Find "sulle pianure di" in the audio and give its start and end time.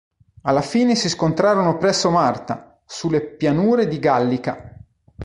2.87-3.99